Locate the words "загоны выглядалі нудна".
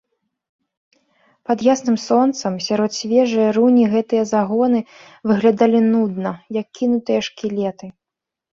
4.33-6.31